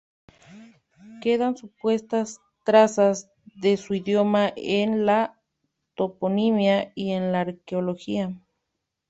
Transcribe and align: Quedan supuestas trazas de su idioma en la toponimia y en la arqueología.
Quedan 1.21 1.55
supuestas 1.55 2.39
trazas 2.65 3.29
de 3.53 3.77
su 3.77 3.93
idioma 3.93 4.51
en 4.55 5.05
la 5.05 5.39
toponimia 5.93 6.91
y 6.95 7.11
en 7.11 7.31
la 7.31 7.41
arqueología. 7.41 8.33